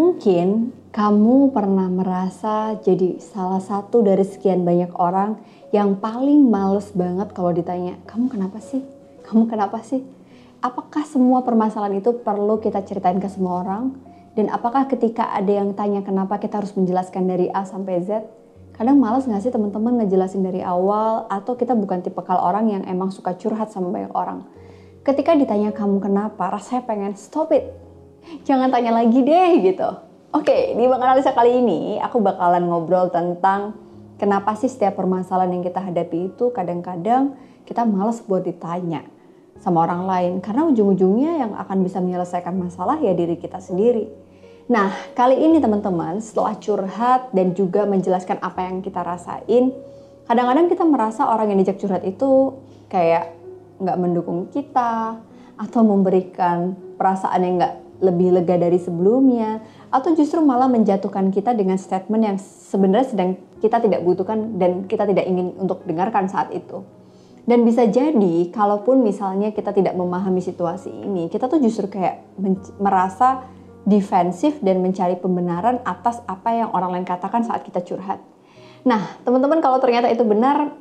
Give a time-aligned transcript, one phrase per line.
[0.00, 5.36] Mungkin kamu pernah merasa jadi salah satu dari sekian banyak orang
[5.76, 8.80] yang paling males banget kalau ditanya, kamu kenapa sih?
[9.28, 10.00] Kamu kenapa sih?
[10.64, 13.92] Apakah semua permasalahan itu perlu kita ceritain ke semua orang?
[14.32, 18.24] Dan apakah ketika ada yang tanya kenapa kita harus menjelaskan dari A sampai Z?
[18.72, 22.88] Kadang males gak sih teman-teman ngejelasin dari awal atau kita bukan tipe kal orang yang
[22.88, 24.48] emang suka curhat sama banyak orang.
[25.04, 27.89] Ketika ditanya kamu kenapa, rasanya pengen stop it.
[28.44, 33.74] Jangan tanya lagi deh gitu Oke, di Bang Analisa kali ini aku bakalan ngobrol tentang
[34.14, 37.34] kenapa sih setiap permasalahan yang kita hadapi itu kadang-kadang
[37.66, 39.02] kita males buat ditanya
[39.58, 44.06] sama orang lain karena ujung-ujungnya yang akan bisa menyelesaikan masalah ya diri kita sendiri.
[44.70, 49.74] Nah, kali ini teman-teman setelah curhat dan juga menjelaskan apa yang kita rasain,
[50.30, 52.54] kadang-kadang kita merasa orang yang dijak curhat itu
[52.86, 53.34] kayak
[53.82, 55.18] nggak mendukung kita
[55.58, 59.60] atau memberikan perasaan yang nggak lebih lega dari sebelumnya
[59.92, 65.04] atau justru malah menjatuhkan kita dengan statement yang sebenarnya sedang kita tidak butuhkan dan kita
[65.04, 66.80] tidak ingin untuk dengarkan saat itu.
[67.44, 72.24] Dan bisa jadi kalaupun misalnya kita tidak memahami situasi ini, kita tuh justru kayak
[72.80, 73.48] merasa
[73.84, 78.20] defensif dan mencari pembenaran atas apa yang orang lain katakan saat kita curhat.
[78.84, 80.72] Nah, teman-teman kalau ternyata itu benar,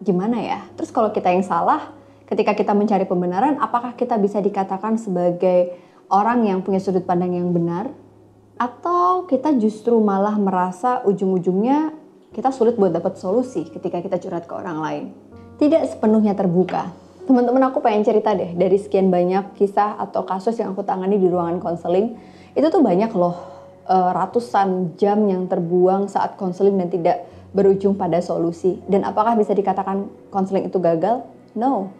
[0.00, 0.60] gimana ya?
[0.76, 1.92] Terus kalau kita yang salah,
[2.28, 5.72] ketika kita mencari pembenaran, apakah kita bisa dikatakan sebagai
[6.10, 7.90] orang yang punya sudut pandang yang benar
[8.56, 11.92] atau kita justru malah merasa ujung-ujungnya
[12.32, 15.04] kita sulit buat dapat solusi ketika kita curhat ke orang lain.
[15.56, 16.92] Tidak sepenuhnya terbuka.
[17.24, 21.26] Teman-teman aku pengen cerita deh dari sekian banyak kisah atau kasus yang aku tangani di
[21.26, 22.14] ruangan konseling,
[22.52, 23.34] itu tuh banyak loh
[23.88, 27.24] eh, ratusan jam yang terbuang saat konseling dan tidak
[27.56, 28.78] berujung pada solusi.
[28.84, 31.24] Dan apakah bisa dikatakan konseling itu gagal?
[31.56, 31.90] No.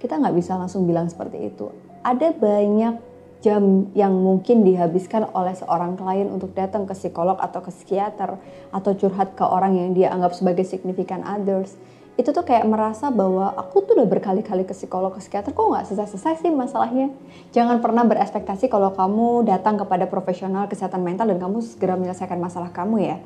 [0.00, 1.68] Kita nggak bisa langsung bilang seperti itu
[2.04, 3.00] ada banyak
[3.40, 8.36] jam yang mungkin dihabiskan oleh seorang klien untuk datang ke psikolog atau ke psikiater
[8.72, 11.76] atau curhat ke orang yang dia anggap sebagai significant others.
[12.16, 15.84] Itu tuh kayak merasa bahwa aku tuh udah berkali-kali ke psikolog ke psikiater kok nggak
[15.92, 17.12] selesai-selesai sih masalahnya?
[17.52, 22.72] Jangan pernah berekspektasi kalau kamu datang kepada profesional kesehatan mental dan kamu segera menyelesaikan masalah
[22.72, 23.16] kamu ya.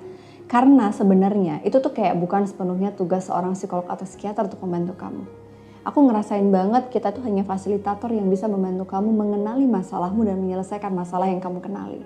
[0.49, 5.48] Karena sebenarnya itu tuh kayak bukan sepenuhnya tugas seorang psikolog atau psikiater untuk membantu kamu
[5.89, 10.93] Aku ngerasain banget kita tuh hanya fasilitator yang bisa membantu kamu mengenali masalahmu dan menyelesaikan
[10.93, 12.05] masalah yang kamu kenali.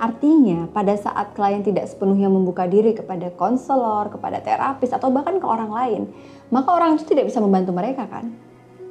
[0.00, 5.44] Artinya, pada saat klien tidak sepenuhnya membuka diri kepada konselor, kepada terapis, atau bahkan ke
[5.44, 6.02] orang lain,
[6.48, 8.32] maka orang itu tidak bisa membantu mereka kan?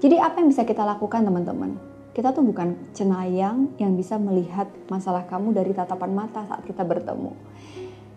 [0.06, 1.74] Jadi apa yang bisa kita lakukan teman-teman?
[2.14, 7.34] Kita tuh bukan cenayang yang bisa melihat masalah kamu dari tatapan mata saat kita bertemu.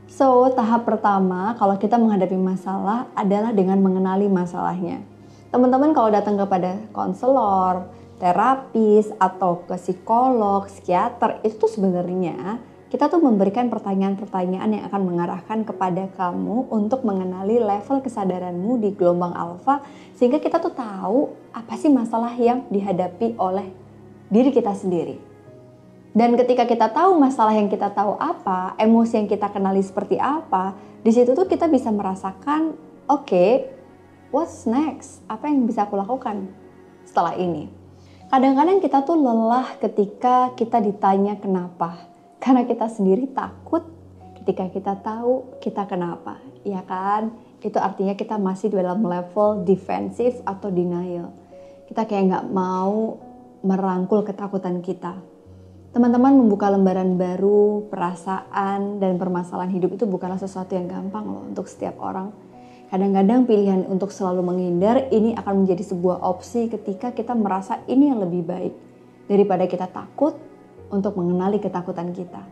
[0.04, 5.09] So, tahap pertama kalau kita menghadapi masalah adalah dengan mengenali masalahnya
[5.50, 7.90] teman-teman kalau datang kepada konselor,
[8.22, 16.10] terapis atau ke psikolog, psikiater itu sebenarnya kita tuh memberikan pertanyaan-pertanyaan yang akan mengarahkan kepada
[16.18, 19.82] kamu untuk mengenali level kesadaranmu di gelombang alfa
[20.18, 23.70] sehingga kita tuh tahu apa sih masalah yang dihadapi oleh
[24.26, 25.22] diri kita sendiri.
[26.10, 30.74] Dan ketika kita tahu masalah yang kita tahu apa, emosi yang kita kenali seperti apa,
[31.06, 32.74] di situ tuh kita bisa merasakan,
[33.06, 33.70] oke, okay,
[34.30, 35.22] what's next?
[35.26, 36.50] Apa yang bisa aku lakukan
[37.04, 37.68] setelah ini?
[38.30, 42.06] Kadang-kadang kita tuh lelah ketika kita ditanya kenapa.
[42.42, 43.84] Karena kita sendiri takut
[44.40, 46.38] ketika kita tahu kita kenapa.
[46.62, 47.34] Ya kan?
[47.60, 51.34] Itu artinya kita masih dalam level defensif atau denial.
[51.90, 53.18] Kita kayak nggak mau
[53.60, 55.20] merangkul ketakutan kita.
[55.90, 61.66] Teman-teman membuka lembaran baru, perasaan, dan permasalahan hidup itu bukanlah sesuatu yang gampang loh untuk
[61.66, 62.30] setiap orang
[62.90, 68.18] Kadang-kadang pilihan untuk selalu menghindar ini akan menjadi sebuah opsi ketika kita merasa ini yang
[68.18, 68.74] lebih baik
[69.30, 70.34] daripada kita takut
[70.90, 72.42] untuk mengenali ketakutan kita.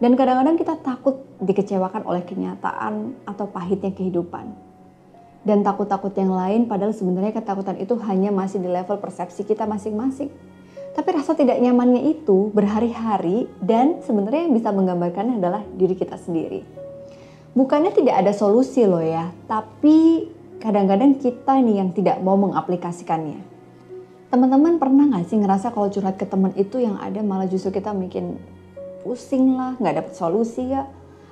[0.00, 4.48] Dan kadang-kadang kita takut dikecewakan oleh kenyataan atau pahitnya kehidupan.
[5.44, 10.32] Dan takut-takut yang lain padahal sebenarnya ketakutan itu hanya masih di level persepsi kita masing-masing.
[10.96, 16.75] Tapi rasa tidak nyamannya itu berhari-hari dan sebenarnya yang bisa menggambarkannya adalah diri kita sendiri
[17.56, 20.28] bukannya tidak ada solusi loh ya, tapi
[20.60, 23.40] kadang-kadang kita nih yang tidak mau mengaplikasikannya.
[24.28, 27.96] Teman-teman pernah nggak sih ngerasa kalau curhat ke teman itu yang ada malah justru kita
[27.96, 28.36] bikin
[29.00, 30.84] pusing lah, nggak dapet solusi ya.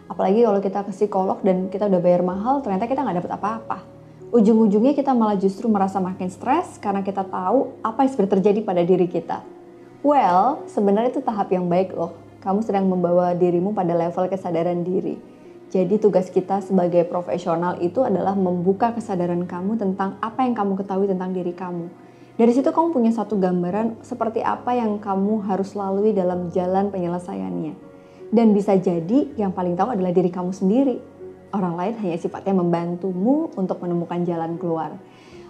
[0.08, 3.78] Apalagi kalau kita ke psikolog dan kita udah bayar mahal, ternyata kita nggak dapet apa-apa.
[4.32, 8.82] Ujung-ujungnya kita malah justru merasa makin stres karena kita tahu apa yang sebenarnya terjadi pada
[8.82, 9.38] diri kita.
[10.00, 12.16] Well, sebenarnya itu tahap yang baik loh.
[12.44, 15.33] Kamu sedang membawa dirimu pada level kesadaran diri
[15.74, 21.10] jadi tugas kita sebagai profesional itu adalah membuka kesadaran kamu tentang apa yang kamu ketahui
[21.10, 21.90] tentang diri kamu.
[22.38, 27.74] Dari situ kamu punya satu gambaran seperti apa yang kamu harus lalui dalam jalan penyelesaiannya.
[28.30, 31.02] Dan bisa jadi yang paling tahu adalah diri kamu sendiri.
[31.50, 34.94] Orang lain hanya sifatnya membantumu untuk menemukan jalan keluar.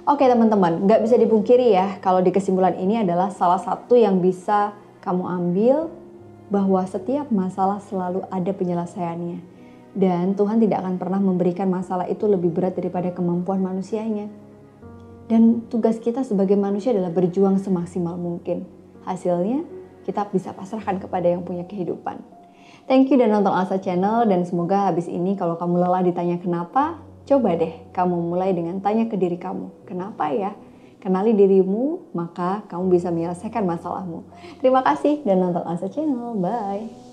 [0.08, 4.72] Oke teman-teman, nggak bisa dipungkiri ya kalau di kesimpulan ini adalah salah satu yang bisa
[5.04, 5.76] kamu ambil
[6.48, 9.53] bahwa setiap masalah selalu ada penyelesaiannya.
[9.94, 14.26] Dan Tuhan tidak akan pernah memberikan masalah itu lebih berat daripada kemampuan manusianya.
[15.30, 18.66] Dan tugas kita sebagai manusia adalah berjuang semaksimal mungkin.
[19.06, 19.62] Hasilnya
[20.02, 22.20] kita bisa pasrahkan kepada yang punya kehidupan.
[22.84, 27.00] Thank you dan nonton Alsa Channel dan semoga habis ini kalau kamu lelah ditanya kenapa,
[27.24, 30.52] Coba deh kamu mulai dengan tanya ke diri kamu, kenapa ya?
[31.00, 34.24] Kenali dirimu, maka kamu bisa menyelesaikan masalahmu.
[34.60, 36.36] Terima kasih dan nonton Asa Channel.
[36.40, 37.03] Bye.